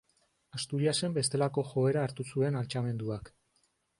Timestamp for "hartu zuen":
2.07-2.59